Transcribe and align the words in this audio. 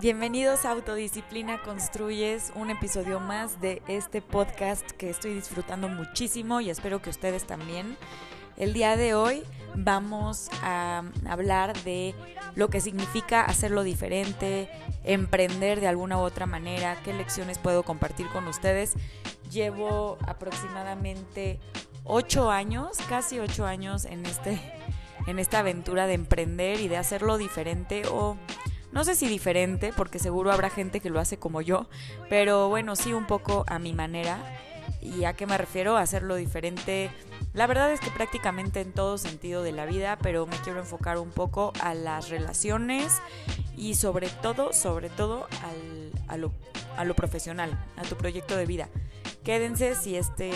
Bienvenidos 0.00 0.64
a 0.64 0.70
Autodisciplina 0.70 1.60
Construyes, 1.60 2.52
un 2.54 2.70
episodio 2.70 3.20
más 3.20 3.60
de 3.60 3.82
este 3.86 4.22
podcast 4.22 4.92
que 4.92 5.10
estoy 5.10 5.34
disfrutando 5.34 5.90
muchísimo 5.90 6.62
y 6.62 6.70
espero 6.70 7.02
que 7.02 7.10
ustedes 7.10 7.46
también. 7.46 7.98
El 8.56 8.72
día 8.72 8.96
de 8.96 9.12
hoy 9.12 9.42
vamos 9.74 10.48
a 10.62 11.02
hablar 11.28 11.76
de 11.82 12.14
lo 12.54 12.70
que 12.70 12.80
significa 12.80 13.42
hacerlo 13.42 13.82
diferente, 13.82 14.70
emprender 15.04 15.80
de 15.80 15.88
alguna 15.88 16.16
u 16.16 16.20
otra 16.22 16.46
manera, 16.46 16.96
qué 17.04 17.12
lecciones 17.12 17.58
puedo 17.58 17.82
compartir 17.82 18.26
con 18.28 18.48
ustedes. 18.48 18.94
Llevo 19.50 20.16
aproximadamente 20.26 21.60
ocho 22.04 22.50
años, 22.50 22.96
casi 23.10 23.38
ocho 23.38 23.66
años 23.66 24.06
en, 24.06 24.24
este, 24.24 24.62
en 25.26 25.38
esta 25.38 25.58
aventura 25.58 26.06
de 26.06 26.14
emprender 26.14 26.80
y 26.80 26.88
de 26.88 26.96
hacerlo 26.96 27.36
diferente 27.36 28.04
o 28.10 28.38
no 28.92 29.04
sé 29.04 29.14
si 29.14 29.28
diferente, 29.28 29.92
porque 29.96 30.18
seguro 30.18 30.52
habrá 30.52 30.70
gente 30.70 31.00
que 31.00 31.10
lo 31.10 31.20
hace 31.20 31.38
como 31.38 31.60
yo, 31.60 31.86
pero 32.28 32.68
bueno, 32.68 32.96
sí 32.96 33.12
un 33.12 33.26
poco 33.26 33.64
a 33.68 33.78
mi 33.78 33.92
manera. 33.92 34.38
¿Y 35.00 35.24
a 35.24 35.32
qué 35.32 35.46
me 35.46 35.56
refiero? 35.56 35.96
A 35.96 36.02
hacerlo 36.02 36.34
diferente. 36.34 37.10
La 37.52 37.66
verdad 37.66 37.92
es 37.92 38.00
que 38.00 38.10
prácticamente 38.10 38.80
en 38.80 38.92
todo 38.92 39.16
sentido 39.16 39.62
de 39.62 39.72
la 39.72 39.86
vida, 39.86 40.18
pero 40.20 40.46
me 40.46 40.56
quiero 40.58 40.80
enfocar 40.80 41.18
un 41.18 41.30
poco 41.30 41.72
a 41.80 41.94
las 41.94 42.28
relaciones 42.28 43.20
y 43.76 43.94
sobre 43.94 44.28
todo, 44.28 44.72
sobre 44.72 45.08
todo 45.08 45.48
a, 46.28 46.36
lo, 46.36 46.52
a 46.96 47.04
lo 47.04 47.14
profesional, 47.14 47.70
a 47.96 48.02
tu 48.02 48.16
proyecto 48.16 48.56
de 48.56 48.66
vida. 48.66 48.88
Quédense 49.42 49.94
si 49.94 50.16
este 50.16 50.52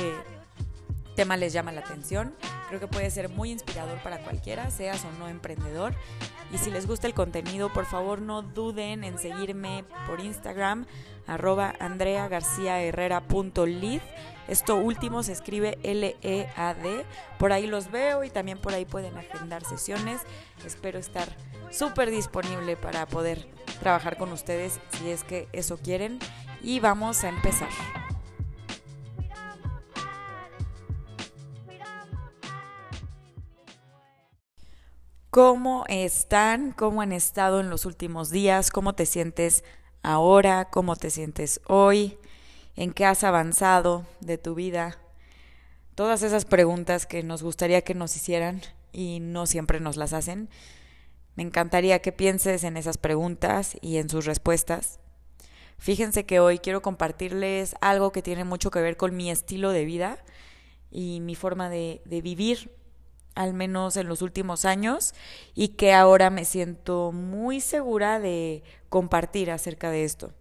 tema 1.14 1.36
les 1.36 1.52
llama 1.52 1.72
la 1.72 1.80
atención. 1.80 2.34
Creo 2.68 2.78
que 2.80 2.88
puede 2.88 3.10
ser 3.10 3.28
muy 3.28 3.50
inspirador 3.50 3.98
para 4.02 4.18
cualquiera, 4.18 4.70
seas 4.70 5.04
o 5.04 5.10
no 5.18 5.28
emprendedor. 5.28 5.94
Y 6.52 6.58
si 6.58 6.70
les 6.70 6.86
gusta 6.86 7.06
el 7.06 7.14
contenido, 7.14 7.72
por 7.72 7.86
favor 7.86 8.20
no 8.20 8.42
duden 8.42 9.04
en 9.04 9.18
seguirme 9.18 9.84
por 10.06 10.20
Instagram, 10.20 10.84
arroba 11.26 11.74
andreagarciaherrera.lid. 11.80 14.02
Esto 14.46 14.76
último 14.76 15.22
se 15.22 15.32
escribe 15.32 15.78
L-E-A-D. 15.82 17.06
Por 17.38 17.52
ahí 17.52 17.66
los 17.66 17.90
veo 17.90 18.24
y 18.24 18.30
también 18.30 18.58
por 18.58 18.74
ahí 18.74 18.84
pueden 18.84 19.16
agendar 19.16 19.64
sesiones. 19.64 20.20
Espero 20.66 20.98
estar 20.98 21.34
súper 21.70 22.10
disponible 22.10 22.76
para 22.76 23.06
poder 23.06 23.48
trabajar 23.80 24.18
con 24.18 24.30
ustedes 24.32 24.80
si 24.98 25.08
es 25.10 25.24
que 25.24 25.48
eso 25.52 25.78
quieren. 25.78 26.18
Y 26.62 26.80
vamos 26.80 27.24
a 27.24 27.30
empezar. 27.30 27.70
¿Cómo 35.34 35.84
están? 35.88 36.70
¿Cómo 36.70 37.02
han 37.02 37.12
estado 37.12 37.58
en 37.58 37.68
los 37.68 37.86
últimos 37.86 38.30
días? 38.30 38.70
¿Cómo 38.70 38.92
te 38.92 39.04
sientes 39.04 39.64
ahora? 40.04 40.66
¿Cómo 40.70 40.94
te 40.94 41.10
sientes 41.10 41.60
hoy? 41.66 42.16
¿En 42.76 42.92
qué 42.92 43.04
has 43.04 43.24
avanzado 43.24 44.06
de 44.20 44.38
tu 44.38 44.54
vida? 44.54 44.96
Todas 45.96 46.22
esas 46.22 46.44
preguntas 46.44 47.06
que 47.06 47.24
nos 47.24 47.42
gustaría 47.42 47.82
que 47.82 47.96
nos 47.96 48.14
hicieran 48.14 48.62
y 48.92 49.18
no 49.18 49.46
siempre 49.46 49.80
nos 49.80 49.96
las 49.96 50.12
hacen. 50.12 50.50
Me 51.34 51.42
encantaría 51.42 51.98
que 51.98 52.12
pienses 52.12 52.62
en 52.62 52.76
esas 52.76 52.96
preguntas 52.96 53.76
y 53.80 53.96
en 53.96 54.08
sus 54.08 54.26
respuestas. 54.26 55.00
Fíjense 55.78 56.26
que 56.26 56.38
hoy 56.38 56.60
quiero 56.60 56.80
compartirles 56.80 57.74
algo 57.80 58.12
que 58.12 58.22
tiene 58.22 58.44
mucho 58.44 58.70
que 58.70 58.82
ver 58.82 58.96
con 58.96 59.16
mi 59.16 59.32
estilo 59.32 59.72
de 59.72 59.84
vida 59.84 60.16
y 60.92 61.18
mi 61.18 61.34
forma 61.34 61.70
de, 61.70 62.02
de 62.04 62.22
vivir 62.22 62.70
al 63.34 63.54
menos 63.54 63.96
en 63.96 64.08
los 64.08 64.22
últimos 64.22 64.64
años, 64.64 65.14
y 65.54 65.68
que 65.68 65.92
ahora 65.92 66.30
me 66.30 66.44
siento 66.44 67.12
muy 67.12 67.60
segura 67.60 68.20
de 68.20 68.62
compartir 68.88 69.50
acerca 69.50 69.90
de 69.90 70.04
esto. 70.04 70.32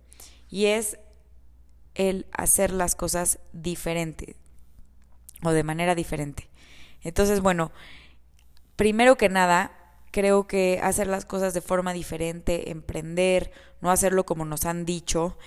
Y 0.50 0.66
es 0.66 1.00
el 1.96 2.28
hacer 2.32 2.72
las 2.72 2.96
cosas 2.96 3.40
diferente 3.52 4.36
o 5.44 5.52
de 5.52 5.64
manera 5.64 5.96
diferente. 5.96 6.50
Entonces, 7.02 7.42
bueno, 7.42 7.72
primero 8.76 9.18
que 9.18 9.30
nada, 9.30 9.72
creo 10.12 10.48
que 10.48 10.80
hacer 10.82 11.08
las 11.08 11.26
cosas 11.26 11.54
de 11.54 11.62
forma 11.62 11.94
diferente, 11.94 12.72
emprender, 12.72 13.52
no 13.82 13.92
hacerlo 13.92 14.26
como 14.26 14.46
nos 14.46 14.66
han 14.66 14.86
dicho 14.86 15.38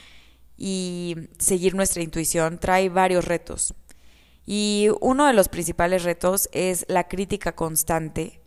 y 0.56 1.16
seguir 1.38 1.74
nuestra 1.74 2.02
intuición 2.02 2.58
trae 2.58 2.88
varios 2.88 3.24
retos. 3.24 3.74
Y 4.46 4.88
uno 5.00 5.26
de 5.26 5.32
los 5.32 5.48
principales 5.48 6.04
retos 6.04 6.48
es 6.52 6.86
la 6.88 7.08
crítica 7.08 7.56
constante 7.56 8.40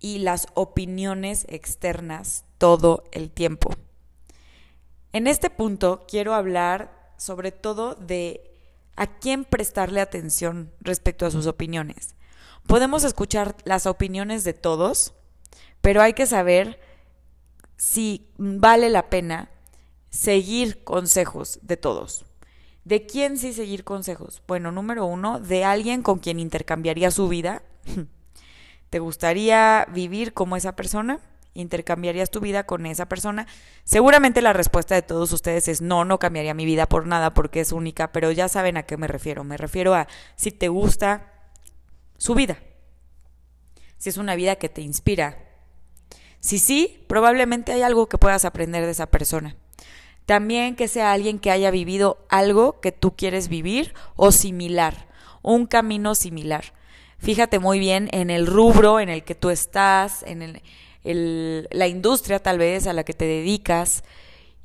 y 0.00 0.18
las 0.18 0.48
opiniones 0.54 1.46
externas 1.48 2.44
todo 2.58 3.04
el 3.12 3.30
tiempo. 3.30 3.70
En 5.12 5.26
este 5.26 5.50
punto 5.50 6.06
quiero 6.08 6.34
hablar 6.34 7.12
sobre 7.18 7.52
todo 7.52 7.94
de 7.94 8.50
a 8.96 9.06
quién 9.06 9.44
prestarle 9.44 10.00
atención 10.00 10.72
respecto 10.80 11.26
a 11.26 11.30
sus 11.30 11.46
opiniones. 11.46 12.14
Podemos 12.66 13.04
escuchar 13.04 13.56
las 13.64 13.86
opiniones 13.86 14.44
de 14.44 14.54
todos, 14.54 15.14
pero 15.80 16.02
hay 16.02 16.14
que 16.14 16.26
saber 16.26 16.80
si 17.76 18.28
vale 18.38 18.88
la 18.90 19.10
pena 19.10 19.50
seguir 20.10 20.84
consejos 20.84 21.58
de 21.62 21.76
todos. 21.76 22.24
¿De 22.84 23.06
quién 23.06 23.38
sí 23.38 23.52
seguir 23.52 23.84
consejos? 23.84 24.42
Bueno, 24.48 24.72
número 24.72 25.06
uno, 25.06 25.38
de 25.38 25.64
alguien 25.64 26.02
con 26.02 26.18
quien 26.18 26.40
intercambiaría 26.40 27.10
su 27.10 27.28
vida. 27.28 27.62
¿Te 28.90 28.98
gustaría 28.98 29.86
vivir 29.92 30.32
como 30.32 30.56
esa 30.56 30.74
persona? 30.74 31.20
¿Intercambiarías 31.54 32.30
tu 32.30 32.40
vida 32.40 32.64
con 32.64 32.86
esa 32.86 33.08
persona? 33.08 33.46
Seguramente 33.84 34.42
la 34.42 34.52
respuesta 34.52 34.94
de 34.94 35.02
todos 35.02 35.32
ustedes 35.32 35.68
es 35.68 35.80
no, 35.80 36.04
no 36.04 36.18
cambiaría 36.18 36.54
mi 36.54 36.64
vida 36.64 36.88
por 36.88 37.06
nada 37.06 37.34
porque 37.34 37.60
es 37.60 37.72
única, 37.72 38.10
pero 38.10 38.32
ya 38.32 38.48
saben 38.48 38.76
a 38.76 38.82
qué 38.82 38.96
me 38.96 39.06
refiero. 39.06 39.44
Me 39.44 39.56
refiero 39.56 39.94
a 39.94 40.08
si 40.34 40.50
te 40.50 40.68
gusta 40.68 41.32
su 42.18 42.34
vida, 42.34 42.58
si 43.96 44.08
es 44.08 44.16
una 44.16 44.34
vida 44.34 44.56
que 44.56 44.68
te 44.68 44.80
inspira. 44.80 45.38
Si 46.40 46.58
sí, 46.58 47.04
probablemente 47.08 47.72
hay 47.72 47.82
algo 47.82 48.08
que 48.08 48.18
puedas 48.18 48.44
aprender 48.44 48.84
de 48.84 48.90
esa 48.90 49.06
persona. 49.06 49.56
También 50.26 50.76
que 50.76 50.88
sea 50.88 51.12
alguien 51.12 51.38
que 51.38 51.50
haya 51.50 51.70
vivido 51.70 52.24
algo 52.28 52.80
que 52.80 52.92
tú 52.92 53.14
quieres 53.16 53.48
vivir 53.48 53.94
o 54.16 54.32
similar, 54.32 55.08
un 55.42 55.66
camino 55.66 56.14
similar. 56.14 56.72
Fíjate 57.18 57.58
muy 57.58 57.78
bien 57.78 58.08
en 58.12 58.30
el 58.30 58.46
rubro 58.46 59.00
en 59.00 59.08
el 59.08 59.24
que 59.24 59.34
tú 59.34 59.50
estás, 59.50 60.22
en 60.24 60.60
el, 61.04 61.68
la 61.70 61.86
industria 61.86 62.40
tal 62.40 62.58
vez 62.58 62.86
a 62.86 62.92
la 62.92 63.04
que 63.04 63.12
te 63.12 63.24
dedicas. 63.24 64.04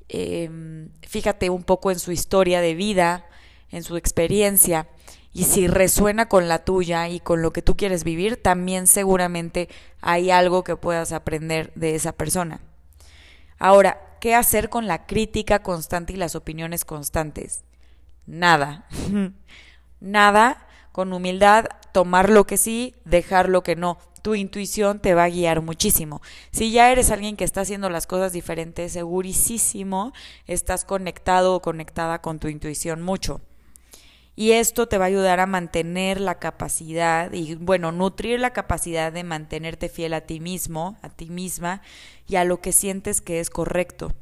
Em, 0.09 0.89
fíjate 1.01 1.49
un 1.49 1.63
poco 1.63 1.91
en 1.91 1.99
su 1.99 2.11
historia 2.11 2.61
de 2.61 2.73
vida, 2.73 3.25
en 3.71 3.83
su 3.83 3.97
experiencia. 3.97 4.87
Y 5.33 5.43
si 5.43 5.67
resuena 5.67 6.27
con 6.27 6.47
la 6.47 6.65
tuya 6.65 7.09
y 7.09 7.19
con 7.19 7.43
lo 7.43 7.53
que 7.53 7.61
tú 7.61 7.77
quieres 7.77 8.03
vivir, 8.03 8.41
también 8.41 8.87
seguramente 8.87 9.69
hay 10.01 10.31
algo 10.31 10.63
que 10.63 10.75
puedas 10.75 11.11
aprender 11.11 11.71
de 11.75 11.93
esa 11.93 12.11
persona. 12.11 12.61
Ahora, 13.59 14.06
¿qué 14.19 14.35
hacer 14.35 14.69
con 14.69 14.87
la 14.87 15.05
crítica 15.05 15.59
constante 15.63 16.13
y 16.13 16.17
las 16.17 16.35
opiniones 16.35 16.85
constantes? 16.85 17.63
Nada. 18.25 18.85
Nada. 19.99 20.63
Con 20.91 21.13
humildad, 21.13 21.65
tomar 21.91 22.29
lo 22.29 22.47
que 22.47 22.57
sí, 22.57 22.95
dejar 23.05 23.49
lo 23.49 23.61
que 23.61 23.75
no. 23.75 23.99
Tu 24.23 24.33
intuición 24.33 24.99
te 24.99 25.13
va 25.13 25.25
a 25.25 25.29
guiar 25.29 25.61
muchísimo. 25.61 26.21
Si 26.51 26.71
ya 26.71 26.91
eres 26.91 27.11
alguien 27.11 27.37
que 27.37 27.43
está 27.43 27.61
haciendo 27.61 27.89
las 27.91 28.07
cosas 28.07 28.33
diferentes, 28.33 28.93
segurísimo 28.93 30.11
estás 30.47 30.85
conectado 30.85 31.53
o 31.53 31.61
conectada 31.61 32.19
con 32.19 32.39
tu 32.39 32.47
intuición 32.47 33.03
mucho. 33.03 33.41
Y 34.35 34.51
esto 34.51 34.87
te 34.87 34.99
va 34.99 35.05
a 35.05 35.07
ayudar 35.07 35.39
a 35.39 35.47
mantener 35.47 36.21
la 36.21 36.37
capacidad 36.37 37.33
y, 37.33 37.55
bueno, 37.55 37.91
nutrir 37.91 38.39
la 38.39 38.53
capacidad 38.53 39.11
de 39.11 39.23
mantenerte 39.23 39.89
fiel 39.89 40.13
a 40.13 40.21
ti 40.21 40.39
mismo, 40.39 40.95
a 41.01 41.09
ti 41.09 41.25
misma 41.27 41.81
y 42.27 42.35
a 42.35 42.43
lo 42.43 42.61
que 42.61 42.71
sientes 42.71 43.21
que 43.21 43.39
es 43.39 43.49
correcto. 43.49 44.13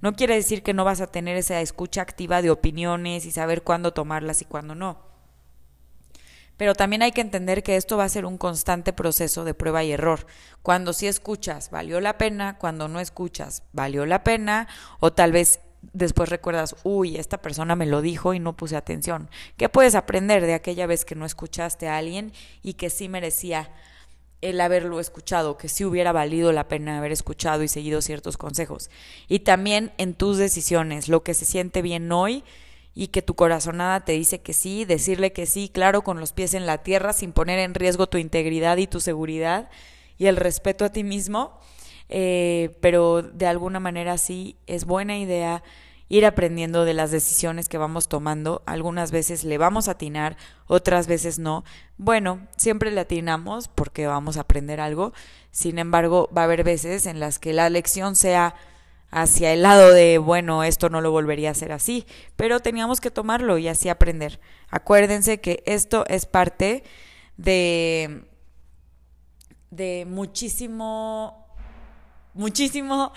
No 0.00 0.14
quiere 0.14 0.34
decir 0.34 0.62
que 0.62 0.74
no 0.74 0.84
vas 0.84 1.00
a 1.00 1.06
tener 1.06 1.36
esa 1.36 1.60
escucha 1.60 2.02
activa 2.02 2.42
de 2.42 2.50
opiniones 2.50 3.24
y 3.26 3.30
saber 3.30 3.62
cuándo 3.62 3.92
tomarlas 3.92 4.42
y 4.42 4.44
cuándo 4.44 4.74
no. 4.74 5.06
Pero 6.56 6.74
también 6.74 7.02
hay 7.02 7.12
que 7.12 7.20
entender 7.20 7.62
que 7.62 7.76
esto 7.76 7.96
va 7.96 8.04
a 8.04 8.08
ser 8.08 8.24
un 8.24 8.38
constante 8.38 8.92
proceso 8.92 9.44
de 9.44 9.54
prueba 9.54 9.84
y 9.84 9.92
error. 9.92 10.26
Cuando 10.62 10.92
sí 10.92 11.06
escuchas, 11.06 11.70
valió 11.70 12.00
la 12.00 12.16
pena, 12.16 12.56
cuando 12.58 12.88
no 12.88 12.98
escuchas, 12.98 13.62
valió 13.72 14.06
la 14.06 14.24
pena, 14.24 14.68
o 15.00 15.12
tal 15.12 15.32
vez 15.32 15.60
después 15.92 16.30
recuerdas, 16.30 16.74
uy, 16.82 17.16
esta 17.16 17.42
persona 17.42 17.76
me 17.76 17.86
lo 17.86 18.00
dijo 18.00 18.32
y 18.32 18.40
no 18.40 18.56
puse 18.56 18.76
atención. 18.76 19.28
¿Qué 19.56 19.68
puedes 19.68 19.94
aprender 19.94 20.46
de 20.46 20.54
aquella 20.54 20.86
vez 20.86 21.04
que 21.04 21.14
no 21.14 21.26
escuchaste 21.26 21.88
a 21.88 21.98
alguien 21.98 22.32
y 22.62 22.74
que 22.74 22.90
sí 22.90 23.08
merecía 23.08 23.70
el 24.40 24.60
haberlo 24.60 25.00
escuchado, 25.00 25.56
que 25.56 25.68
sí 25.68 25.84
hubiera 25.84 26.12
valido 26.12 26.52
la 26.52 26.68
pena 26.68 26.98
haber 26.98 27.12
escuchado 27.12 27.62
y 27.62 27.68
seguido 27.68 28.02
ciertos 28.02 28.36
consejos? 28.36 28.90
Y 29.28 29.40
también 29.40 29.92
en 29.98 30.14
tus 30.14 30.38
decisiones, 30.38 31.08
lo 31.08 31.22
que 31.22 31.34
se 31.34 31.44
siente 31.44 31.82
bien 31.82 32.10
hoy 32.12 32.44
y 32.94 33.08
que 33.08 33.22
tu 33.22 33.34
corazonada 33.34 34.04
te 34.04 34.12
dice 34.12 34.40
que 34.40 34.52
sí, 34.52 34.84
decirle 34.84 35.32
que 35.32 35.46
sí, 35.46 35.68
claro, 35.68 36.02
con 36.02 36.20
los 36.20 36.32
pies 36.32 36.54
en 36.54 36.66
la 36.66 36.82
tierra, 36.82 37.12
sin 37.12 37.32
poner 37.32 37.58
en 37.58 37.74
riesgo 37.74 38.06
tu 38.06 38.18
integridad 38.18 38.76
y 38.76 38.86
tu 38.86 39.00
seguridad 39.00 39.68
y 40.18 40.26
el 40.26 40.36
respeto 40.36 40.84
a 40.84 40.90
ti 40.90 41.04
mismo 41.04 41.58
eh, 42.08 42.76
pero 42.80 43.22
de 43.22 43.46
alguna 43.46 43.80
manera 43.80 44.16
sí 44.16 44.56
es 44.66 44.84
buena 44.84 45.18
idea 45.18 45.64
ir 46.08 46.24
aprendiendo 46.24 46.84
de 46.84 46.94
las 46.94 47.10
decisiones 47.10 47.68
que 47.68 47.78
vamos 47.78 48.08
tomando. 48.08 48.62
Algunas 48.66 49.10
veces 49.10 49.44
le 49.44 49.58
vamos 49.58 49.88
a 49.88 49.92
atinar, 49.92 50.36
otras 50.66 51.06
veces 51.06 51.38
no. 51.38 51.64
Bueno, 51.98 52.46
siempre 52.56 52.90
le 52.90 53.00
atinamos 53.00 53.68
porque 53.68 54.06
vamos 54.06 54.36
a 54.36 54.42
aprender 54.42 54.80
algo. 54.80 55.12
Sin 55.50 55.78
embargo, 55.78 56.30
va 56.36 56.42
a 56.42 56.44
haber 56.44 56.64
veces 56.64 57.06
en 57.06 57.20
las 57.20 57.38
que 57.38 57.52
la 57.52 57.70
lección 57.70 58.16
sea 58.16 58.54
hacia 59.10 59.52
el 59.52 59.62
lado 59.62 59.92
de, 59.92 60.18
bueno, 60.18 60.64
esto 60.64 60.90
no 60.90 61.00
lo 61.00 61.10
volvería 61.10 61.48
a 61.48 61.52
hacer 61.52 61.72
así, 61.72 62.06
pero 62.36 62.60
teníamos 62.60 63.00
que 63.00 63.10
tomarlo 63.10 63.56
y 63.56 63.68
así 63.68 63.88
aprender. 63.88 64.40
Acuérdense 64.68 65.40
que 65.40 65.62
esto 65.66 66.04
es 66.08 66.26
parte 66.26 66.84
de 67.36 68.26
de 69.70 70.06
muchísimo 70.08 71.46
muchísimo 72.34 73.12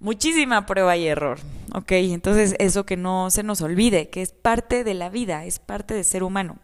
muchísima 0.00 0.66
prueba 0.66 0.96
y 0.96 1.06
error, 1.06 1.38
¿ok? 1.74 1.92
Entonces 1.92 2.54
eso 2.58 2.86
que 2.86 2.96
no 2.96 3.30
se 3.30 3.42
nos 3.42 3.60
olvide, 3.60 4.08
que 4.10 4.22
es 4.22 4.32
parte 4.32 4.84
de 4.84 4.94
la 4.94 5.08
vida, 5.08 5.44
es 5.44 5.58
parte 5.58 5.94
de 5.94 6.04
ser 6.04 6.22
humano. 6.22 6.58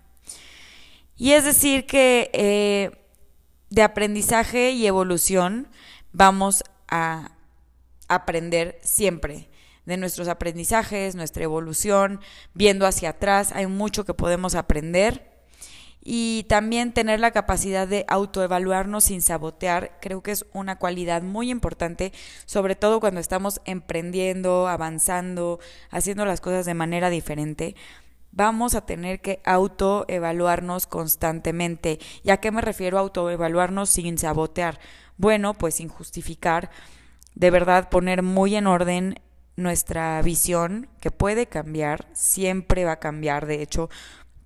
Y 1.17 1.33
es 1.33 1.45
decir 1.45 1.87
que 1.87 2.31
eh, 2.33 2.91
de 3.71 3.83
aprendizaje 3.83 4.73
y 4.73 4.87
evolución 4.87 5.69
vamos 6.13 6.65
a 6.89 7.33
aprender 8.09 8.79
siempre 8.83 9.49
de 9.87 9.97
nuestros 9.97 10.29
aprendizajes, 10.29 11.15
nuestra 11.15 11.45
evolución, 11.45 12.21
viendo 12.55 12.87
hacia 12.87 13.11
atrás, 13.11 13.53
hay 13.53 13.67
mucho 13.67 14.05
que 14.05 14.15
podemos 14.15 14.55
aprender 14.55 15.34
y 16.05 16.45
también 16.49 16.93
tener 16.93 17.19
la 17.19 17.31
capacidad 17.31 17.89
de 17.89 18.05
autoevaluarnos 18.09 19.05
sin 19.05 19.23
sabotear, 19.23 19.99
creo 20.03 20.23
que 20.23 20.33
es 20.33 20.45
una 20.53 20.77
cualidad 20.77 21.23
muy 21.23 21.51
importante, 21.51 22.13
sobre 22.45 22.77
todo 22.77 23.01
cuando 23.01 23.21
estamos 23.21 23.63
emprendiendo, 23.65 24.69
avanzando, 24.69 25.61
haciendo 25.91 26.27
las 26.27 26.43
cosas 26.43 26.67
de 26.67 26.75
manera 26.75 27.09
diferente. 27.09 27.75
Vamos 28.33 28.75
a 28.75 28.85
tener 28.85 29.21
que 29.21 29.41
autoevaluarnos 29.45 30.87
constantemente. 30.87 32.01
¿Y 32.23 32.31
a 32.31 32.39
qué 32.39 32.51
me 32.51 32.61
refiero 32.61 32.99
autoevaluarnos 32.99 33.89
sin 33.89 34.19
sabotear? 34.19 34.81
Bueno, 35.17 35.55
pues 35.55 35.77
sin 35.77 35.89
justificar, 35.89 36.71
de 37.35 37.51
verdad 37.51 37.89
poner 37.89 38.23
muy 38.23 38.57
en 38.57 38.67
orden 38.67 39.21
nuestra 39.57 40.21
visión, 40.21 40.89
que 41.01 41.13
puede 41.13 41.47
cambiar, 41.47 42.09
siempre 42.13 42.85
va 42.85 42.93
a 42.93 43.01
cambiar, 43.01 43.47
de 43.47 43.63
hecho, 43.63 43.89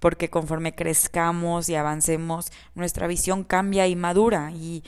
porque 0.00 0.31
conforme 0.31 0.75
crezcamos 0.75 1.69
y 1.69 1.75
avancemos, 1.75 2.50
nuestra 2.75 3.06
visión 3.06 3.45
cambia 3.45 3.87
y 3.87 3.97
madura 3.97 4.53
y, 4.53 4.85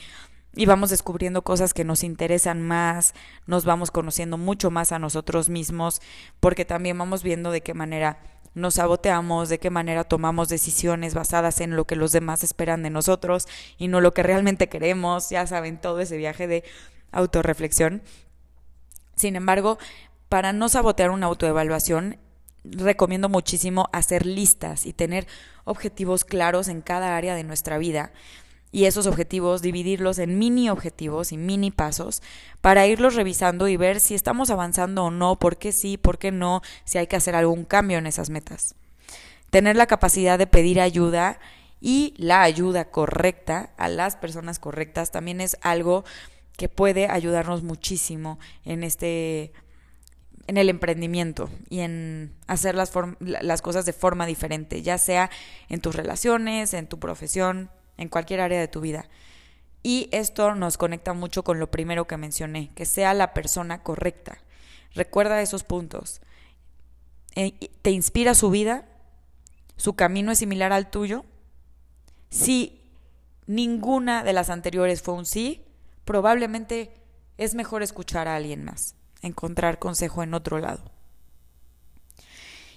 y 0.55 0.67
vamos 0.67 0.91
descubriendo 0.91 1.43
cosas 1.43 1.75
que 1.75 1.85
nos 1.85 2.05
interesan 2.05 2.63
más, 2.63 3.15
nos 3.47 3.65
vamos 3.65 3.91
conociendo 3.91 4.39
mucho 4.39 4.71
más 4.71 4.93
a 4.93 4.99
nosotros 4.99 5.49
mismos, 5.49 6.01
porque 6.41 6.65
también 6.65 6.99
vamos 6.99 7.23
viendo 7.23 7.51
de 7.51 7.63
qué 7.63 7.75
manera 7.75 8.19
nos 8.55 8.75
saboteamos, 8.75 9.49
de 9.49 9.59
qué 9.59 9.71
manera 9.71 10.05
tomamos 10.05 10.49
decisiones 10.49 11.15
basadas 11.15 11.61
en 11.61 11.77
lo 11.77 11.87
que 11.87 11.97
los 11.97 12.13
demás 12.13 12.43
esperan 12.43 12.83
de 12.83 12.91
nosotros 12.91 13.47
y 13.79 13.89
no 13.89 14.01
lo 14.01 14.13
que 14.13 14.23
realmente 14.23 14.69
queremos, 14.69 15.31
ya 15.31 15.47
saben, 15.47 15.81
todo 15.81 16.01
ese 16.01 16.17
viaje 16.17 16.47
de 16.47 16.65
autorreflexión. 17.13 18.03
Sin 19.15 19.37
embargo, 19.37 19.79
para 20.29 20.53
no 20.53 20.69
sabotear 20.69 21.11
una 21.11 21.27
autoevaluación, 21.27 22.19
recomiendo 22.65 23.29
muchísimo 23.29 23.89
hacer 23.93 24.27
listas 24.27 24.87
y 24.87 24.93
tener 24.93 25.27
objetivos 25.65 26.25
claros 26.25 26.69
en 26.69 26.83
cada 26.83 27.17
área 27.17 27.35
de 27.35 27.45
nuestra 27.45 27.79
vida 27.79 28.13
y 28.73 28.85
esos 28.85 29.07
objetivos 29.07 29.63
dividirlos 29.63 30.19
en 30.19 30.39
mini 30.39 30.71
objetivos 30.71 31.33
y 31.33 31.37
mini 31.37 31.71
pasos 31.71 32.23
para 32.61 32.87
irlos 32.87 33.15
revisando 33.15 33.69
y 33.69 33.77
ver 33.77 34.01
si 34.01 34.15
estamos 34.15 34.51
avanzando 34.51 35.05
o 35.05 35.11
no, 35.11 35.39
por 35.39 35.57
qué 35.57 35.73
sí, 35.73 35.97
por 35.97 36.19
qué 36.19 36.31
no, 36.31 36.63
si 36.85 36.99
hay 36.99 37.07
que 37.07 37.17
hacer 37.17 37.35
algún 37.35 37.65
cambio 37.65 37.99
en 37.99 38.07
esas 38.07 38.31
metas. 38.31 38.77
Tener 39.51 39.77
la 39.77 39.87
capacidad 39.87 40.39
de 40.39 40.47
pedir 40.47 40.81
ayuda 40.81 41.41
y 41.81 42.15
la 42.17 42.43
ayuda 42.43 42.91
correcta 42.91 43.73
a 43.77 43.89
las 43.89 44.17
personas 44.17 44.59
correctas 44.59 45.11
también 45.11 45.41
es 45.41 45.57
algo 45.63 46.05
que 46.57 46.69
puede 46.69 47.09
ayudarnos 47.09 47.63
muchísimo 47.63 48.39
en 48.65 48.85
este 48.85 49.53
en 50.47 50.57
el 50.57 50.69
emprendimiento 50.69 51.49
y 51.69 51.81
en 51.81 52.35
hacer 52.47 52.75
las, 52.75 52.93
las 53.21 53.63
cosas 53.63 53.85
de 53.85 53.93
forma 53.93 54.27
diferente, 54.27 54.83
ya 54.83 54.99
sea 54.99 55.31
en 55.69 55.81
tus 55.81 55.95
relaciones, 55.95 56.75
en 56.75 56.87
tu 56.87 56.99
profesión, 56.99 57.71
en 57.97 58.09
cualquier 58.09 58.41
área 58.41 58.61
de 58.61 58.69
tu 58.69 58.81
vida. 58.81 59.09
Y 59.83 60.09
esto 60.13 60.55
nos 60.55 60.77
conecta 60.77 61.13
mucho 61.13 61.45
con 61.45 61.59
lo 61.59 61.71
primero 61.71 62.07
que 62.07 62.17
mencioné, 62.17 62.71
que 62.75 62.85
sea 62.85 63.15
la 63.15 63.33
persona 63.33 63.83
correcta. 63.83 64.39
Recuerda 64.95 65.41
esos 65.41 65.65
puntos. 65.65 66.21
Eh, 67.37 67.71
¿Te 67.83 67.91
inspira 67.91 68.35
su 68.35 68.51
vida? 68.51 68.87
¿Su 69.77 69.95
camino 69.95 70.33
es 70.33 70.39
similar 70.39 70.73
al 70.73 70.91
tuyo? 70.91 71.25
Si 72.29 72.83
ninguna 73.47 74.25
de 74.25 74.33
las 74.33 74.51
anteriores 74.51 75.01
fue 75.01 75.15
un 75.15 75.27
sí, 75.27 75.65
probablemente 76.05 76.93
es 77.39 77.55
mejor 77.55 77.83
escuchar 77.83 78.29
a 78.29 78.37
alguien 78.37 78.65
más 78.65 78.97
encontrar 79.23 79.79
consejo 79.79 80.23
en 80.23 80.35
otro 80.35 80.59
lado. 80.59 80.91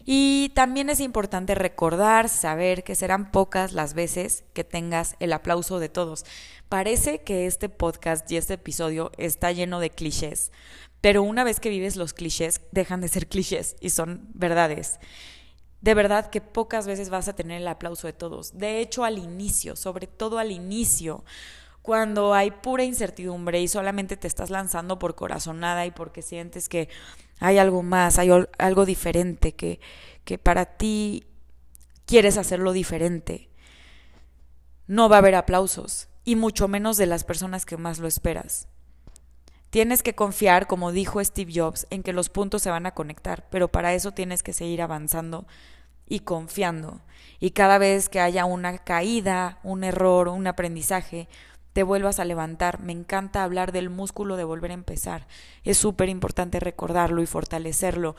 Y 0.06 0.52
también 0.54 0.90
es 0.90 1.00
importante 1.00 1.56
recordar, 1.56 2.28
saber 2.28 2.84
que 2.84 2.96
serán 2.96 3.32
pocas 3.32 3.72
las 3.72 3.94
veces 3.94 4.44
que 4.54 4.66
tengas 4.66 5.16
el 5.20 5.32
aplauso 5.32 5.80
de 5.80 5.88
todos. 5.88 6.26
Parece 6.68 7.22
que 7.22 7.46
este 7.46 7.70
podcast 7.70 8.30
y 8.30 8.38
este 8.38 8.56
episodio 8.56 9.12
está 9.18 9.52
lleno 9.54 9.80
de 9.80 9.92
clichés, 9.92 10.52
pero 11.00 11.24
una 11.24 11.44
vez 11.44 11.60
que 11.60 11.70
vives 11.70 11.96
los 11.96 12.14
clichés, 12.14 12.62
dejan 12.72 13.00
de 13.00 13.08
ser 13.08 13.28
clichés 13.28 13.78
y 13.80 13.92
son 13.92 14.28
verdades. 14.34 15.00
De 15.80 15.94
verdad 15.94 16.30
que 16.30 16.42
pocas 16.42 16.88
veces 16.88 17.10
vas 17.10 17.28
a 17.28 17.36
tener 17.36 17.62
el 17.62 17.68
aplauso 17.68 18.08
de 18.08 18.14
todos. 18.14 18.58
De 18.58 18.80
hecho, 18.80 19.04
al 19.04 19.18
inicio, 19.18 19.76
sobre 19.76 20.08
todo 20.08 20.40
al 20.40 20.52
inicio, 20.52 21.24
cuando 21.84 22.34
hay 22.34 22.50
pura 22.50 22.86
incertidumbre 22.86 23.62
y 23.62 23.68
solamente 23.68 24.16
te 24.16 24.28
estás 24.28 24.50
lanzando 24.50 24.98
por 24.98 25.16
corazonada 25.16 25.86
y 25.86 25.92
porque 25.92 26.22
sientes 26.22 26.70
que 26.70 26.88
hay 27.40 27.58
algo 27.58 27.84
más, 27.84 28.18
hay 28.18 28.30
algo 28.58 28.86
diferente, 28.86 29.52
que, 29.52 29.82
que 30.24 30.38
para 30.38 30.66
ti 30.66 31.26
quieres 32.06 32.38
hacerlo 32.38 32.72
diferente. 32.72 33.50
No 34.88 35.10
va 35.10 35.18
a 35.18 35.20
haber 35.20 35.36
aplausos 35.36 36.08
y 36.24 36.38
mucho 36.38 36.70
menos 36.70 36.96
de 36.96 37.06
las 37.06 37.26
personas 37.26 37.66
que 37.66 37.76
más 37.76 38.00
lo 38.00 38.08
esperas. 38.08 38.70
Tienes 39.70 40.04
que 40.04 40.16
confiar, 40.16 40.68
como 40.68 40.94
dijo 40.94 41.22
Steve 41.22 41.52
Jobs, 41.54 41.86
en 41.90 42.02
que 42.02 42.14
los 42.14 42.30
puntos 42.30 42.62
se 42.62 42.70
van 42.70 42.86
a 42.86 42.94
conectar, 42.94 43.46
pero 43.50 43.68
para 43.68 43.94
eso 43.94 44.14
tienes 44.14 44.42
que 44.42 44.54
seguir 44.54 44.82
avanzando 44.82 45.46
y 46.08 46.20
confiando. 46.22 47.02
Y 47.42 47.52
cada 47.52 47.78
vez 47.78 48.08
que 48.08 48.22
haya 48.22 48.46
una 48.46 48.78
caída, 48.78 49.60
un 49.64 49.84
error, 49.84 50.30
un 50.30 50.48
aprendizaje, 50.48 51.28
te 51.74 51.84
vuelvas 51.84 52.20
a 52.20 52.26
levantar. 52.26 52.80
Me 52.80 52.94
encanta 52.94 53.44
hablar 53.44 53.72
del 53.72 53.90
músculo 53.90 54.38
de 54.38 54.44
volver 54.44 54.72
a 54.72 54.76
empezar. 54.76 55.28
Es 55.64 55.78
súper 55.78 56.10
importante 56.10 56.60
recordarlo 56.60 57.22
y 57.22 57.26
fortalecerlo 57.26 58.16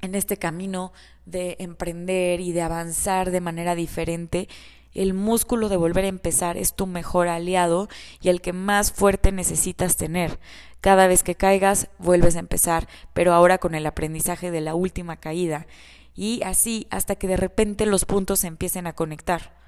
en 0.00 0.14
este 0.14 0.36
camino 0.36 0.92
de 1.26 1.56
emprender 1.58 2.40
y 2.40 2.52
de 2.52 2.62
avanzar 2.62 3.30
de 3.30 3.40
manera 3.40 3.74
diferente. 3.74 4.48
El 4.92 5.12
músculo 5.12 5.68
de 5.68 5.76
volver 5.76 6.04
a 6.04 6.08
empezar 6.08 6.56
es 6.56 6.74
tu 6.74 6.86
mejor 6.86 7.26
aliado 7.26 7.88
y 8.20 8.28
el 8.28 8.40
que 8.40 8.52
más 8.52 8.92
fuerte 8.92 9.32
necesitas 9.32 9.96
tener. 9.96 10.38
Cada 10.80 11.08
vez 11.08 11.24
que 11.24 11.34
caigas, 11.34 11.88
vuelves 11.98 12.36
a 12.36 12.40
empezar, 12.40 12.86
pero 13.12 13.32
ahora 13.32 13.58
con 13.58 13.74
el 13.74 13.86
aprendizaje 13.86 14.52
de 14.52 14.60
la 14.60 14.74
última 14.74 15.16
caída. 15.16 15.66
Y 16.14 16.42
así 16.44 16.86
hasta 16.90 17.16
que 17.16 17.26
de 17.26 17.36
repente 17.36 17.86
los 17.86 18.04
puntos 18.04 18.40
se 18.40 18.46
empiecen 18.46 18.86
a 18.86 18.92
conectar. 18.92 19.63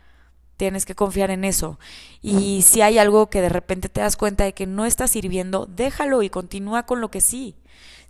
Tienes 0.56 0.86
que 0.86 0.94
confiar 0.94 1.30
en 1.30 1.44
eso. 1.44 1.78
Y 2.22 2.62
si 2.62 2.80
hay 2.80 2.98
algo 2.98 3.28
que 3.28 3.42
de 3.42 3.48
repente 3.48 3.88
te 3.88 4.00
das 4.00 4.16
cuenta 4.16 4.44
de 4.44 4.54
que 4.54 4.66
no 4.66 4.86
está 4.86 5.06
sirviendo, 5.06 5.66
déjalo 5.66 6.22
y 6.22 6.30
continúa 6.30 6.84
con 6.86 7.00
lo 7.00 7.10
que 7.10 7.20
sí. 7.20 7.56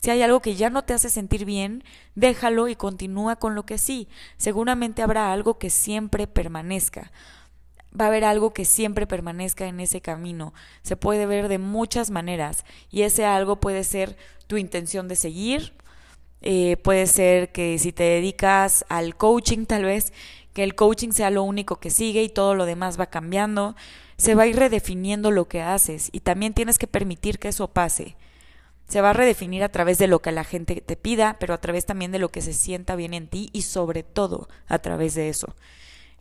Si 0.01 0.11
hay 0.11 0.23
algo 0.23 0.41
que 0.41 0.55
ya 0.55 0.71
no 0.71 0.85
te 0.85 0.95
hace 0.95 1.11
sentir 1.11 1.45
bien, 1.45 1.83
déjalo 2.15 2.69
y 2.69 2.77
continúa 2.77 3.37
con 3.37 3.55
lo 3.55 3.67
que 3.67 3.79
sí. 3.79 4.09
Seguramente 4.37 5.03
habrá 5.03 5.33
algo 5.33 5.59
que 5.59 5.71
siempre 5.71 6.27
permanezca. 6.27 7.11
Va 7.99 8.05
a 8.05 8.09
haber 8.09 8.25
algo 8.25 8.53
que 8.53 8.65
siempre 8.65 9.07
permanezca 9.07 9.67
en 9.67 9.81
ese 9.81 10.01
camino. 10.01 10.53
Se 10.83 10.97
puede 10.97 11.27
ver 11.27 11.49
de 11.49 11.59
muchas 11.59 12.11
maneras 12.11 12.65
y 12.91 13.03
ese 13.03 13.25
algo 13.25 13.57
puede 13.57 13.85
ser 13.85 14.17
tu 14.47 14.57
intención 14.57 15.09
de 15.09 15.17
seguir. 15.17 15.73
Eh, 16.43 16.77
puede 16.77 17.07
ser 17.07 17.51
que 17.51 17.79
si 17.79 17.93
te 17.93 18.05
dedicas 18.05 18.85
al 18.89 19.17
coaching 19.17 19.65
tal 19.65 19.85
vez 19.85 20.13
que 20.57 20.65
el 20.65 20.75
coaching 20.75 21.11
sea 21.11 21.29
lo 21.29 21.43
único 21.43 21.77
que 21.77 21.91
sigue 21.91 22.23
y 22.23 22.31
todo 22.31 22.55
lo 22.55 22.65
demás 22.65 22.99
va 22.99 23.11
cambiando, 23.11 23.77
se 24.17 24.35
va 24.35 24.45
a 24.45 24.47
ir 24.47 24.57
redefiniendo 24.57 25.31
lo 25.31 25.49
que 25.49 25.61
haces 25.61 26.09
y 26.13 26.21
también 26.21 26.55
tienes 26.55 26.79
que 26.79 26.87
permitir 26.87 27.39
que 27.39 27.49
eso 27.49 27.69
pase. 27.69 28.17
Se 28.89 29.03
va 29.03 29.11
a 29.11 29.13
redefinir 29.13 29.63
a 29.63 29.69
través 29.69 29.99
de 29.99 30.07
lo 30.07 30.21
que 30.23 30.33
la 30.33 30.45
gente 30.45 30.81
te 30.81 30.97
pida, 30.97 31.37
pero 31.39 31.53
a 31.53 31.61
través 31.61 31.85
también 31.85 32.11
de 32.11 32.19
lo 32.19 32.31
que 32.31 32.41
se 32.41 32.55
sienta 32.55 32.97
bien 32.97 33.13
en 33.13 33.29
ti 33.29 33.51
y 33.53 33.63
sobre 33.63 34.03
todo 34.03 34.49
a 34.67 34.79
través 34.79 35.15
de 35.15 35.29
eso. 35.29 35.55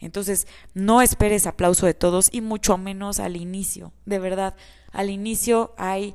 Entonces, 0.02 0.48
no 0.74 1.02
esperes 1.02 1.48
aplauso 1.48 1.86
de 1.86 1.94
todos 1.94 2.28
y 2.30 2.42
mucho 2.42 2.78
menos 2.78 3.22
al 3.22 3.38
inicio. 3.38 3.94
De 4.06 4.20
verdad, 4.20 4.58
al 4.92 5.10
inicio 5.10 5.74
hay 5.78 6.14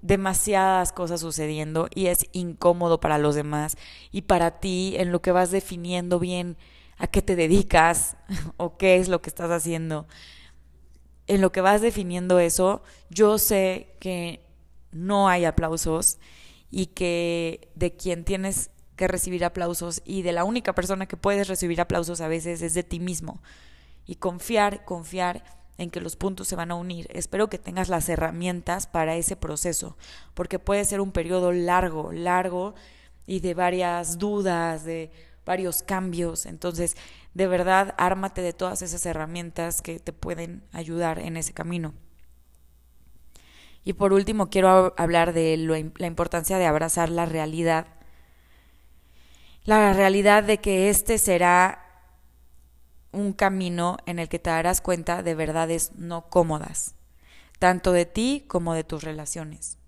demasiadas 0.00 0.92
cosas 0.92 1.20
sucediendo 1.20 1.88
y 1.94 2.06
es 2.06 2.24
incómodo 2.32 3.00
para 3.00 3.18
los 3.18 3.34
demás 3.34 3.76
y 4.12 4.22
para 4.22 4.60
ti 4.60 4.94
en 4.96 5.12
lo 5.12 5.20
que 5.20 5.30
vas 5.30 5.50
definiendo 5.50 6.18
bien 6.18 6.56
a 6.98 7.06
qué 7.06 7.22
te 7.22 7.36
dedicas 7.36 8.16
o 8.56 8.76
qué 8.76 8.96
es 8.96 9.08
lo 9.08 9.22
que 9.22 9.30
estás 9.30 9.50
haciendo. 9.50 10.06
En 11.26 11.40
lo 11.40 11.52
que 11.52 11.60
vas 11.60 11.80
definiendo 11.80 12.38
eso, 12.38 12.82
yo 13.08 13.38
sé 13.38 13.96
que 14.00 14.44
no 14.92 15.28
hay 15.28 15.44
aplausos 15.44 16.18
y 16.70 16.86
que 16.86 17.70
de 17.74 17.96
quien 17.96 18.24
tienes 18.24 18.70
que 18.96 19.08
recibir 19.08 19.44
aplausos 19.44 20.02
y 20.04 20.22
de 20.22 20.32
la 20.32 20.44
única 20.44 20.74
persona 20.74 21.06
que 21.06 21.16
puedes 21.16 21.48
recibir 21.48 21.80
aplausos 21.80 22.20
a 22.20 22.28
veces 22.28 22.62
es 22.62 22.74
de 22.74 22.82
ti 22.82 23.00
mismo. 23.00 23.42
Y 24.06 24.16
confiar, 24.16 24.84
confiar 24.84 25.44
en 25.78 25.90
que 25.90 26.00
los 26.00 26.16
puntos 26.16 26.48
se 26.48 26.56
van 26.56 26.70
a 26.70 26.76
unir. 26.76 27.08
Espero 27.10 27.48
que 27.48 27.58
tengas 27.58 27.88
las 27.88 28.08
herramientas 28.08 28.86
para 28.86 29.16
ese 29.16 29.36
proceso, 29.36 29.96
porque 30.34 30.58
puede 30.58 30.84
ser 30.84 31.00
un 31.00 31.12
periodo 31.12 31.52
largo, 31.52 32.12
largo 32.12 32.74
y 33.26 33.40
de 33.40 33.54
varias 33.54 34.18
dudas, 34.18 34.84
de 34.84 35.10
varios 35.44 35.82
cambios. 35.82 36.46
Entonces, 36.46 36.96
de 37.34 37.46
verdad, 37.46 37.94
ármate 37.98 38.40
de 38.42 38.52
todas 38.52 38.82
esas 38.82 39.04
herramientas 39.06 39.82
que 39.82 39.98
te 39.98 40.12
pueden 40.12 40.64
ayudar 40.72 41.18
en 41.18 41.36
ese 41.36 41.52
camino. 41.52 41.94
Y 43.84 43.92
por 43.94 44.12
último, 44.12 44.48
quiero 44.48 44.94
hablar 44.96 45.32
de 45.32 45.56
la 45.96 46.06
importancia 46.06 46.58
de 46.58 46.66
abrazar 46.66 47.10
la 47.10 47.26
realidad 47.26 47.86
la 49.64 49.94
realidad 49.94 50.44
de 50.44 50.58
que 50.58 50.90
este 50.90 51.18
será 51.18 51.80
un 53.12 53.32
camino 53.32 53.96
en 54.06 54.18
el 54.18 54.28
que 54.28 54.38
te 54.38 54.50
darás 54.50 54.80
cuenta 54.80 55.22
de 55.22 55.34
verdades 55.34 55.92
no 55.96 56.28
cómodas, 56.28 56.94
tanto 57.58 57.92
de 57.92 58.04
ti 58.04 58.44
como 58.46 58.74
de 58.74 58.84
tus 58.84 59.02
relaciones. 59.02 59.78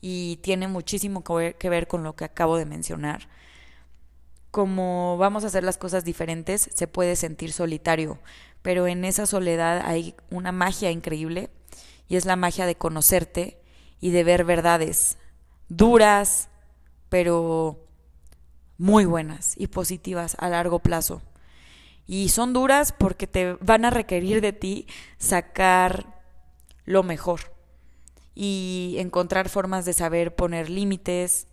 Y 0.00 0.36
tiene 0.42 0.68
muchísimo 0.68 1.24
que 1.24 1.68
ver, 1.68 1.88
con 1.88 2.04
lo 2.04 2.14
que 2.14 2.24
acabo 2.24 2.56
de 2.56 2.66
mencionar. 2.66 3.28
Como 4.50 5.16
vamos 5.16 5.44
a 5.44 5.48
hacer 5.48 5.64
las 5.64 5.78
cosas 5.78 6.04
diferentes, 6.04 6.70
se 6.74 6.86
puede 6.88 7.16
sentir 7.16 7.52
solitario, 7.52 8.18
pero 8.62 8.86
en 8.86 9.04
esa 9.04 9.26
soledad 9.26 9.82
hay 9.84 10.14
una 10.30 10.52
magia 10.52 10.90
increíble 10.90 11.50
y 12.08 12.16
es 12.16 12.24
la 12.24 12.36
magia 12.36 12.66
de 12.66 12.74
conocerte 12.74 13.60
y 14.00 14.10
de 14.10 14.24
ver 14.24 14.44
verdades 14.44 15.18
duras, 15.68 16.48
pero 17.08 17.86
muy 18.76 19.04
buenas 19.04 19.54
y 19.56 19.68
positivas 19.68 20.36
a 20.38 20.48
largo 20.48 20.80
plazo. 20.80 21.22
Y 22.06 22.30
son 22.30 22.52
duras 22.52 22.92
porque 22.92 23.26
te 23.26 23.54
van 23.60 23.84
a 23.84 23.90
requerir 23.90 24.40
de 24.40 24.52
ti 24.52 24.86
sacar 25.18 26.20
lo 26.84 27.02
mejor 27.02 27.54
y 28.34 28.96
encontrar 28.98 29.48
formas 29.48 29.84
de 29.84 29.92
saber 29.92 30.34
poner 30.34 30.70
límites, 30.70 31.46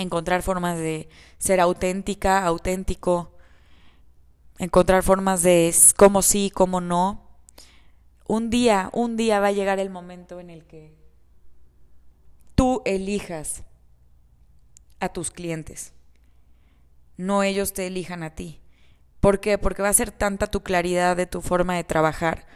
encontrar 0.00 0.42
formas 0.42 0.78
de 0.78 1.08
ser 1.38 1.60
auténtica, 1.60 2.44
auténtico, 2.44 3.36
encontrar 4.58 5.02
formas 5.02 5.42
de 5.42 5.74
cómo 5.96 6.22
sí, 6.22 6.50
cómo 6.54 6.80
no. 6.80 7.28
Un 8.26 8.50
día, 8.50 8.90
un 8.92 9.16
día 9.16 9.40
va 9.40 9.48
a 9.48 9.52
llegar 9.52 9.78
el 9.78 9.90
momento 9.90 10.40
en 10.40 10.50
el 10.50 10.64
que 10.64 10.94
tú 12.54 12.82
elijas 12.84 13.64
a 15.00 15.08
tus 15.08 15.30
clientes 15.30 15.94
no 17.20 17.42
ellos 17.42 17.72
te 17.72 17.86
elijan 17.86 18.22
a 18.22 18.34
ti. 18.34 18.60
¿Por 19.20 19.40
qué? 19.40 19.58
Porque 19.58 19.82
va 19.82 19.90
a 19.90 19.94
ser 19.94 20.10
tanta 20.10 20.46
tu 20.46 20.62
claridad 20.62 21.16
de 21.16 21.26
tu 21.26 21.42
forma 21.42 21.76
de 21.76 21.84
trabajar 21.84 22.46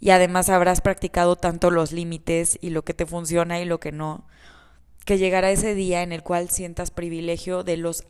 y 0.00 0.10
además 0.10 0.48
habrás 0.50 0.80
practicado 0.80 1.36
tanto 1.36 1.70
los 1.70 1.92
límites 1.92 2.58
y 2.60 2.70
lo 2.70 2.84
que 2.84 2.94
te 2.94 3.06
funciona 3.06 3.60
y 3.60 3.64
lo 3.64 3.78
que 3.78 3.92
no, 3.92 4.26
que 5.04 5.18
llegará 5.18 5.50
ese 5.50 5.74
día 5.74 6.02
en 6.02 6.12
el 6.12 6.22
cual 6.22 6.50
sientas 6.50 6.90
privilegio 6.90 7.62
de 7.62 7.76
los 7.76 8.04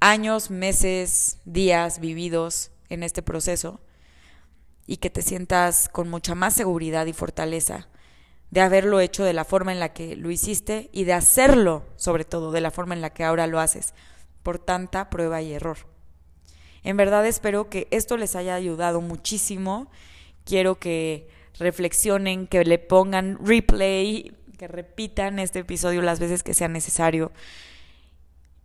años, 0.00 0.50
meses, 0.50 1.38
días 1.44 1.98
vividos 1.98 2.70
en 2.88 3.02
este 3.02 3.22
proceso 3.22 3.80
y 4.86 4.98
que 4.98 5.10
te 5.10 5.22
sientas 5.22 5.88
con 5.88 6.10
mucha 6.10 6.34
más 6.34 6.54
seguridad 6.54 7.06
y 7.06 7.12
fortaleza 7.12 7.88
de 8.50 8.60
haberlo 8.60 9.00
hecho 9.00 9.24
de 9.24 9.32
la 9.32 9.44
forma 9.44 9.72
en 9.72 9.80
la 9.80 9.92
que 9.92 10.14
lo 10.14 10.30
hiciste 10.30 10.88
y 10.92 11.04
de 11.04 11.12
hacerlo, 11.12 11.84
sobre 11.96 12.24
todo, 12.24 12.52
de 12.52 12.60
la 12.60 12.70
forma 12.70 12.94
en 12.94 13.00
la 13.00 13.10
que 13.10 13.24
ahora 13.24 13.48
lo 13.48 13.58
haces, 13.58 13.94
por 14.44 14.60
tanta 14.60 15.10
prueba 15.10 15.42
y 15.42 15.54
error. 15.54 15.78
En 16.84 16.96
verdad 16.96 17.26
espero 17.26 17.68
que 17.68 17.88
esto 17.90 18.16
les 18.16 18.36
haya 18.36 18.54
ayudado 18.54 19.00
muchísimo. 19.00 19.90
Quiero 20.44 20.78
que 20.78 21.28
reflexionen, 21.58 22.46
que 22.46 22.64
le 22.64 22.78
pongan 22.78 23.38
replay, 23.44 24.32
que 24.58 24.68
repitan 24.68 25.38
este 25.38 25.60
episodio 25.60 26.02
las 26.02 26.20
veces 26.20 26.42
que 26.42 26.54
sea 26.54 26.68
necesario. 26.68 27.32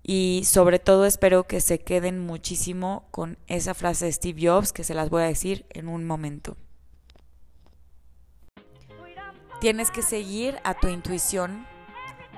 Y 0.03 0.43
sobre 0.45 0.79
todo 0.79 1.05
espero 1.05 1.43
que 1.45 1.61
se 1.61 1.79
queden 1.79 2.19
muchísimo 2.19 3.07
con 3.11 3.37
esa 3.47 3.73
frase 3.73 4.05
de 4.05 4.11
Steve 4.11 4.47
Jobs 4.47 4.73
que 4.73 4.83
se 4.83 4.93
las 4.93 5.09
voy 5.09 5.23
a 5.23 5.27
decir 5.27 5.65
en 5.71 5.87
un 5.87 6.05
momento. 6.05 6.57
Tienes 9.61 9.91
que 9.91 10.01
seguir 10.01 10.57
a 10.63 10.73
tu 10.73 10.87
intuición 10.87 11.67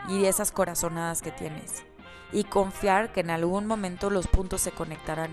y 0.10 0.26
esas 0.26 0.52
corazonadas 0.52 1.22
que 1.22 1.32
tienes 1.32 1.86
y 2.34 2.44
confiar 2.46 3.12
que 3.12 3.20
en 3.20 3.30
algún 3.30 3.68
momento 3.68 4.10
los 4.10 4.28
puntos 4.28 4.62
se 4.62 4.72
conectarán. 4.72 5.32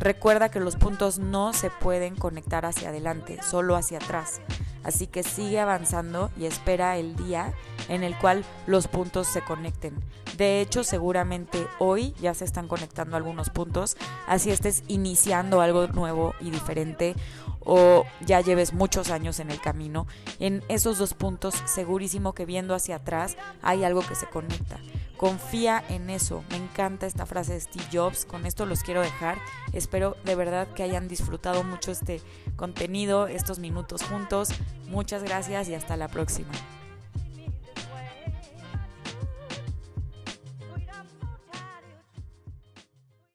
Recuerda 0.00 0.50
que 0.50 0.60
los 0.60 0.76
puntos 0.76 1.18
no 1.18 1.52
se 1.52 1.68
pueden 1.68 2.16
conectar 2.16 2.64
hacia 2.64 2.88
adelante, 2.88 3.38
solo 3.42 3.76
hacia 3.76 3.98
atrás. 3.98 4.40
Así 4.82 5.06
que 5.06 5.22
sigue 5.22 5.60
avanzando 5.60 6.30
y 6.38 6.46
espera 6.46 6.96
el 6.96 7.16
día 7.16 7.52
en 7.90 8.02
el 8.02 8.16
cual 8.16 8.42
los 8.66 8.88
puntos 8.88 9.26
se 9.26 9.42
conecten. 9.42 9.94
De 10.38 10.62
hecho, 10.62 10.84
seguramente 10.84 11.66
hoy 11.78 12.14
ya 12.18 12.32
se 12.32 12.46
están 12.46 12.66
conectando 12.66 13.18
algunos 13.18 13.50
puntos, 13.50 13.98
así 14.26 14.50
estés 14.50 14.84
iniciando 14.88 15.60
algo 15.60 15.86
nuevo 15.88 16.34
y 16.40 16.50
diferente 16.50 17.14
o 17.60 18.06
ya 18.24 18.40
lleves 18.40 18.72
muchos 18.72 19.10
años 19.10 19.38
en 19.38 19.50
el 19.50 19.60
camino, 19.60 20.06
en 20.38 20.64
esos 20.68 20.96
dos 20.96 21.12
puntos 21.12 21.54
segurísimo 21.66 22.32
que 22.32 22.46
viendo 22.46 22.74
hacia 22.74 22.96
atrás 22.96 23.36
hay 23.60 23.84
algo 23.84 24.00
que 24.00 24.14
se 24.14 24.26
conecta. 24.26 24.78
Confía 25.20 25.84
en 25.90 26.08
eso. 26.08 26.44
Me 26.48 26.56
encanta 26.56 27.06
esta 27.06 27.26
frase 27.26 27.52
de 27.52 27.60
Steve 27.60 27.84
Jobs. 27.92 28.24
Con 28.24 28.46
esto 28.46 28.64
los 28.64 28.82
quiero 28.82 29.02
dejar. 29.02 29.36
Espero 29.74 30.16
de 30.24 30.34
verdad 30.34 30.66
que 30.68 30.82
hayan 30.82 31.08
disfrutado 31.08 31.62
mucho 31.62 31.92
este 31.92 32.22
contenido, 32.56 33.26
estos 33.26 33.58
minutos 33.58 34.02
juntos. 34.02 34.48
Muchas 34.88 35.22
gracias 35.22 35.68
y 35.68 35.74
hasta 35.74 35.98
la 35.98 36.08
próxima. 36.08 36.52